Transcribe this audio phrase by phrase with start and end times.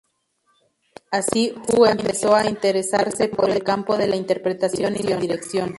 [1.11, 5.69] Así Hu empezó a interesarse por el campo de la interpretación y la dirección.